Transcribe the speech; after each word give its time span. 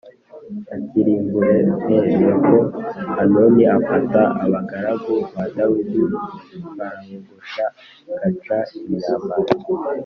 Akirimbure 0.75 1.51
e 1.97 2.03
nuko 2.19 2.55
hanuni 3.15 3.63
afata 3.77 4.21
abagaragu 4.45 5.15
ba 5.33 5.43
dawidi 5.55 6.01
f 6.07 6.77
arabogosha 6.87 7.65
gaca 8.19 8.57
imyambaro 8.87 9.51